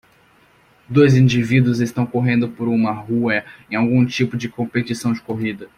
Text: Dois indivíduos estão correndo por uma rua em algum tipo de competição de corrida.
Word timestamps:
Dois 0.89 1.13
indivíduos 1.15 1.79
estão 1.79 2.07
correndo 2.07 2.49
por 2.49 2.67
uma 2.67 2.91
rua 2.91 3.43
em 3.69 3.75
algum 3.75 4.03
tipo 4.03 4.35
de 4.35 4.49
competição 4.49 5.13
de 5.13 5.21
corrida. 5.21 5.69